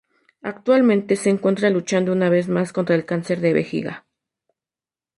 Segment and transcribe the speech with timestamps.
[0.41, 4.07] Actualmente se encuentra luchando una vez más contra el cáncer de vejiga.